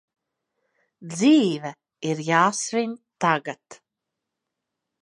[1.11, 1.73] Dzīve
[2.11, 3.81] ir jāsvin tagad!